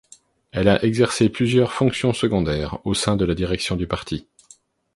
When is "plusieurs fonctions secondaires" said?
1.29-2.79